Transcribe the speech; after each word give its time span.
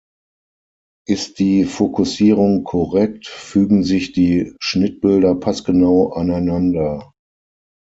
Ist 1.07 1.37
die 1.37 1.63
Fokussierung 1.63 2.63
korrekt, 2.63 3.27
fügen 3.27 3.83
sich 3.83 4.13
die 4.13 4.51
Schnittbilder 4.59 5.35
passgenau 5.35 6.13
aneinander. 6.13 7.13